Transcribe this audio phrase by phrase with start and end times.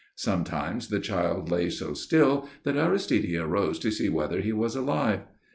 [0.15, 5.19] Sometimes the child lay so still that Aristide arose to see whether he was alive.